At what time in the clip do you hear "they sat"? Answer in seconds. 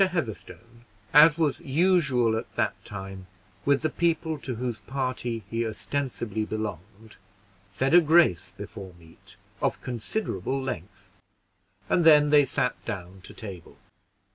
12.31-12.83